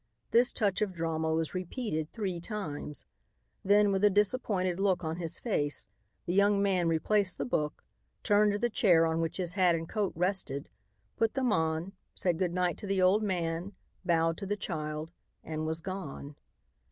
[0.31, 3.05] This touch of drama was repeated three times.
[3.63, 5.87] Then, with a disappointed look on his face,
[6.25, 7.83] the young man replaced the book,
[8.23, 10.69] turned to the chair on which his hat and coat rested,
[11.17, 15.11] put them on, said good night to the old man, bowed to the child
[15.43, 16.35] and was gone.